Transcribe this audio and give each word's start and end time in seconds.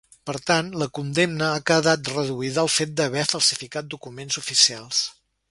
Per 0.27 0.33
tant, 0.51 0.69
la 0.83 0.85
condemna 0.99 1.49
ha 1.57 1.59
quedat 1.71 2.09
reduïda 2.15 2.63
al 2.63 2.73
fet 2.77 2.97
d’haver 3.01 3.27
falsificat 3.35 3.93
documents 3.93 4.43
oficials. 4.45 5.05